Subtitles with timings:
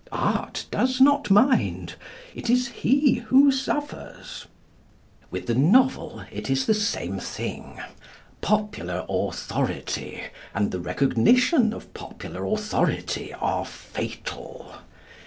[0.11, 1.93] Art does not mind.
[2.33, 4.47] It is he who suffers.
[5.29, 7.79] With the novel it is the same thing.
[8.41, 10.23] Popular authority
[10.55, 14.73] and the recognition of popular authority are fatal.